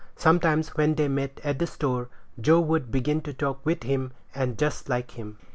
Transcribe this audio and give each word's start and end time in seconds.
Sometimes, 0.15 0.69
when 0.69 0.95
they 0.95 1.07
met 1.07 1.39
at 1.43 1.59
the 1.59 1.67
store, 1.67 2.09
Joe 2.39 2.59
would 2.59 2.89
begin 2.91 3.21
to 3.21 3.35
talk 3.35 3.63
with 3.63 3.83
him, 3.83 4.13
and 4.33 4.57
just 4.57 4.89
like 4.89 5.11
him. 5.11 5.37